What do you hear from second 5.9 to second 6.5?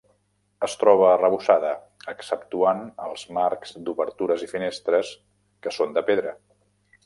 de pedra.